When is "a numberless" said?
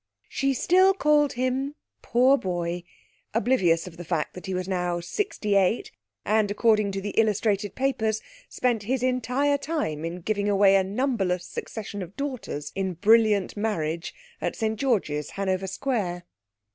10.75-11.45